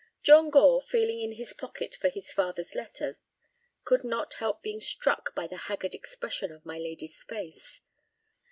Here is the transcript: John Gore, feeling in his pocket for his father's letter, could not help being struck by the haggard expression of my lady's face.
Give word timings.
John 0.23 0.49
Gore, 0.49 0.81
feeling 0.81 1.21
in 1.21 1.33
his 1.33 1.53
pocket 1.53 1.93
for 1.93 2.09
his 2.09 2.33
father's 2.33 2.73
letter, 2.73 3.19
could 3.83 4.03
not 4.03 4.33
help 4.33 4.63
being 4.63 4.81
struck 4.81 5.35
by 5.35 5.45
the 5.45 5.57
haggard 5.69 5.93
expression 5.93 6.51
of 6.51 6.65
my 6.65 6.79
lady's 6.79 7.23
face. 7.23 7.81